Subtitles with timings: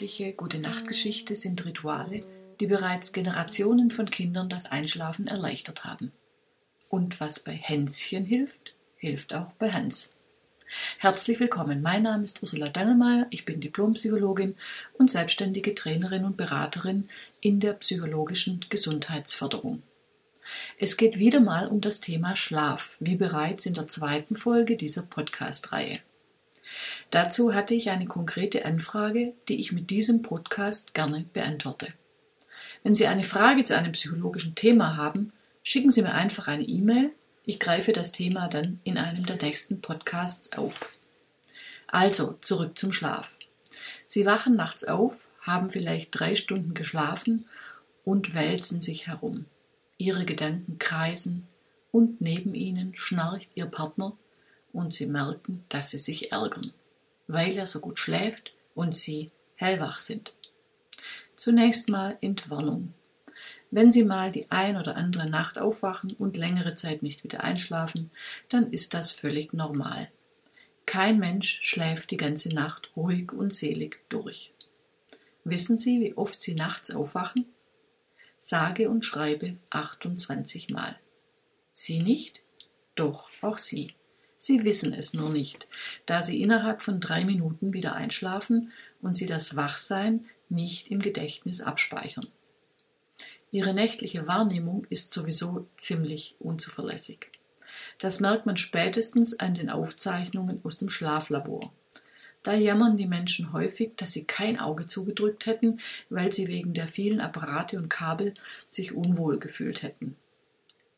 [0.00, 2.24] Abendliche Gute-Nacht-Geschichte sind Rituale,
[2.58, 6.10] die bereits Generationen von Kindern das Einschlafen erleichtert haben.
[6.88, 10.14] Und was bei Hänschen hilft, hilft auch bei Hans.
[10.96, 14.56] Herzlich willkommen, mein Name ist Ursula Dangelmeier, ich bin Diplompsychologin
[14.94, 17.10] und selbstständige Trainerin und Beraterin
[17.42, 19.82] in der psychologischen Gesundheitsförderung.
[20.78, 25.02] Es geht wieder mal um das Thema Schlaf, wie bereits in der zweiten Folge dieser
[25.02, 26.00] Podcast-Reihe.
[27.10, 31.92] Dazu hatte ich eine konkrete Anfrage, die ich mit diesem Podcast gerne beantworte.
[32.84, 35.32] Wenn Sie eine Frage zu einem psychologischen Thema haben,
[35.64, 37.10] schicken Sie mir einfach eine E-Mail.
[37.44, 40.92] Ich greife das Thema dann in einem der nächsten Podcasts auf.
[41.88, 43.36] Also, zurück zum Schlaf.
[44.06, 47.46] Sie wachen nachts auf, haben vielleicht drei Stunden geschlafen
[48.04, 49.46] und wälzen sich herum.
[49.98, 51.48] Ihre Gedanken kreisen
[51.90, 54.16] und neben ihnen schnarcht Ihr Partner
[54.72, 56.72] und Sie merken, dass Sie sich ärgern
[57.32, 60.34] weil er so gut schläft und Sie hellwach sind.
[61.36, 62.94] Zunächst mal Entwarnung.
[63.70, 68.10] Wenn Sie mal die ein oder andere Nacht aufwachen und längere Zeit nicht wieder einschlafen,
[68.48, 70.10] dann ist das völlig normal.
[70.86, 74.52] Kein Mensch schläft die ganze Nacht ruhig und selig durch.
[75.44, 77.46] Wissen Sie, wie oft Sie nachts aufwachen?
[78.38, 80.98] Sage und schreibe 28 Mal.
[81.72, 82.42] Sie nicht?
[82.96, 83.94] Doch, auch Sie.
[84.42, 85.68] Sie wissen es nur nicht,
[86.06, 91.60] da Sie innerhalb von drei Minuten wieder einschlafen und Sie das Wachsein nicht im Gedächtnis
[91.60, 92.26] abspeichern.
[93.50, 97.26] Ihre nächtliche Wahrnehmung ist sowieso ziemlich unzuverlässig.
[97.98, 101.70] Das merkt man spätestens an den Aufzeichnungen aus dem Schlaflabor.
[102.42, 106.88] Da jammern die Menschen häufig, dass sie kein Auge zugedrückt hätten, weil sie wegen der
[106.88, 108.32] vielen Apparate und Kabel
[108.70, 110.16] sich unwohl gefühlt hätten.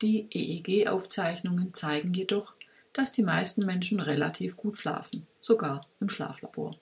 [0.01, 2.55] Die EEG-Aufzeichnungen zeigen jedoch,
[2.93, 6.77] dass die meisten Menschen relativ gut schlafen, sogar im Schlaflabor.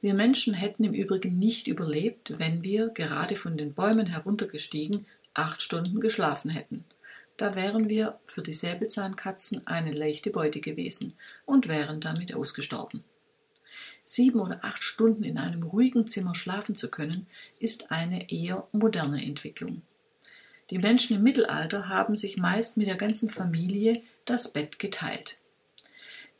[0.00, 5.62] Wir Menschen hätten im Übrigen nicht überlebt, wenn wir, gerade von den Bäumen heruntergestiegen, acht
[5.62, 6.84] Stunden geschlafen hätten.
[7.36, 11.14] Da wären wir für die Säbelzahnkatzen eine leichte Beute gewesen
[11.46, 13.02] und wären damit ausgestorben.
[14.04, 17.26] Sieben oder acht Stunden in einem ruhigen Zimmer schlafen zu können,
[17.58, 19.82] ist eine eher moderne Entwicklung.
[20.70, 25.36] Die Menschen im Mittelalter haben sich meist mit der ganzen Familie das Bett geteilt.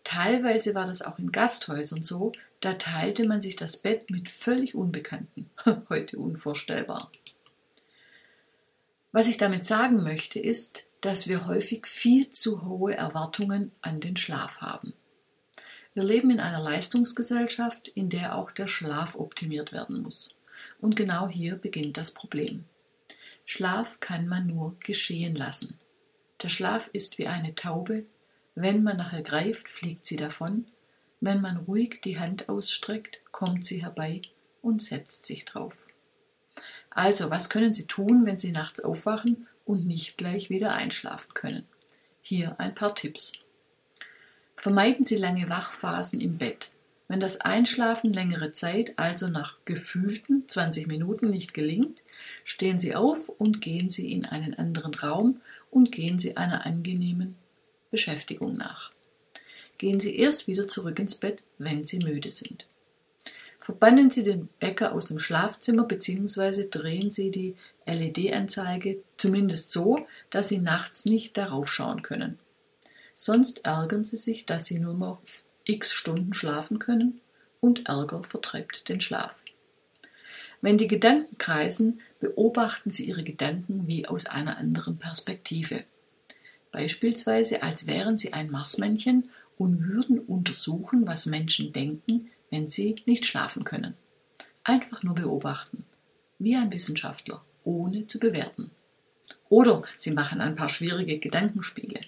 [0.05, 4.75] Teilweise war das auch in Gasthäusern so, da teilte man sich das Bett mit völlig
[4.75, 5.50] Unbekannten.
[5.89, 7.11] Heute unvorstellbar.
[9.12, 14.16] Was ich damit sagen möchte, ist, dass wir häufig viel zu hohe Erwartungen an den
[14.16, 14.95] Schlaf haben.
[15.93, 20.41] Wir leben in einer Leistungsgesellschaft, in der auch der Schlaf optimiert werden muss.
[20.81, 22.65] Und genau hier beginnt das Problem.
[23.47, 25.78] Schlaf kann man nur geschehen lassen.
[26.44, 28.05] Der Schlaf ist wie eine Taube,
[28.55, 30.66] wenn man nachher greift, fliegt sie davon,
[31.22, 34.21] wenn man ruhig die Hand ausstreckt, kommt sie herbei
[34.60, 35.87] und setzt sich drauf.
[36.91, 41.66] Also, was können Sie tun, wenn Sie nachts aufwachen und nicht gleich wieder einschlafen können?
[42.21, 43.33] Hier ein paar Tipps.
[44.54, 46.72] Vermeiden Sie lange Wachphasen im Bett.
[47.09, 52.03] Wenn das Einschlafen längere Zeit, also nach gefühlten 20 Minuten nicht gelingt,
[52.44, 55.41] stehen Sie auf und gehen Sie in einen anderen Raum
[55.74, 57.34] und gehen Sie einer angenehmen
[57.90, 58.92] Beschäftigung nach.
[59.76, 62.66] Gehen Sie erst wieder zurück ins Bett, wenn Sie müde sind.
[63.58, 66.68] Verbannen Sie den Wecker aus dem Schlafzimmer bzw.
[66.70, 72.38] drehen Sie die LED-Anzeige zumindest so, dass Sie nachts nicht darauf schauen können.
[73.12, 75.18] Sonst ärgern Sie sich, dass Sie nur noch
[75.64, 77.20] x Stunden schlafen können
[77.60, 79.42] und Ärger vertreibt den Schlaf.
[80.60, 85.84] Wenn die Gedanken kreisen, beobachten Sie Ihre Gedanken wie aus einer anderen Perspektive.
[86.72, 89.28] Beispielsweise als wären Sie ein Marsmännchen
[89.59, 93.94] und würden untersuchen, was Menschen denken, wenn sie nicht schlafen können.
[94.62, 95.84] Einfach nur beobachten,
[96.38, 98.70] wie ein Wissenschaftler, ohne zu bewerten.
[99.50, 102.00] Oder Sie machen ein paar schwierige Gedankenspiele.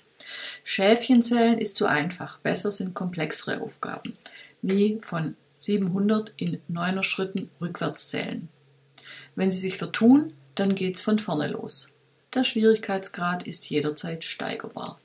[0.65, 4.17] Schäfchenzählen ist zu einfach, besser sind komplexere Aufgaben,
[4.63, 8.49] wie von 700 in neuner Schritten rückwärts zählen.
[9.37, 11.91] Wenn Sie sich vertun, dann geht's von vorne los.
[12.35, 14.99] Der Schwierigkeitsgrad ist jederzeit steigerbar.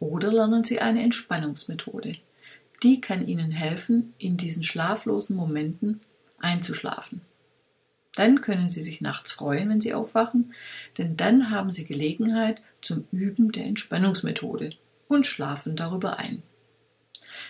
[0.00, 2.16] Oder lernen Sie eine Entspannungsmethode.
[2.82, 6.00] Die kann Ihnen helfen, in diesen schlaflosen Momenten
[6.38, 7.22] einzuschlafen.
[8.14, 10.52] Dann können Sie sich nachts freuen, wenn Sie aufwachen,
[10.98, 14.70] denn dann haben Sie Gelegenheit zum Üben der Entspannungsmethode
[15.06, 16.42] und schlafen darüber ein.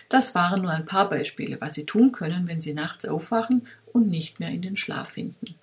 [0.09, 4.09] Das waren nur ein paar Beispiele, was Sie tun können, wenn Sie nachts aufwachen und
[4.09, 5.55] nicht mehr in den Schlaf finden.